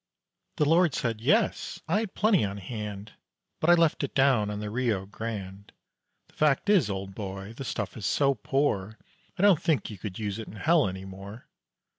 The 0.55 0.65
Lord 0.65 0.95
said, 0.95 1.21
"Yes, 1.21 1.79
I 1.87 1.99
had 1.99 2.15
plenty 2.15 2.43
on 2.43 2.57
hand, 2.57 3.11
But 3.59 3.69
I 3.69 3.75
left 3.75 4.03
it 4.03 4.15
down 4.15 4.49
on 4.49 4.59
the 4.59 4.71
Rio 4.71 5.05
Grande; 5.05 5.71
The 6.27 6.33
fact 6.33 6.71
is, 6.71 6.89
old 6.89 7.13
boy, 7.13 7.53
the 7.53 7.63
stuff 7.63 7.95
is 7.95 8.07
so 8.07 8.33
poor 8.33 8.97
I 9.37 9.43
don't 9.43 9.61
think 9.61 9.91
you 9.91 9.99
could 9.99 10.17
use 10.17 10.39
it 10.39 10.47
in 10.47 10.55
hell 10.55 10.87
anymore." 10.89 11.47